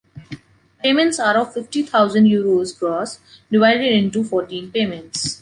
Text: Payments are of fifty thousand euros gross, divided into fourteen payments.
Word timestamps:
Payments 0.81 1.19
are 1.19 1.37
of 1.37 1.53
fifty 1.53 1.83
thousand 1.83 2.23
euros 2.25 2.75
gross, 2.79 3.19
divided 3.51 3.91
into 3.95 4.23
fourteen 4.23 4.71
payments. 4.71 5.39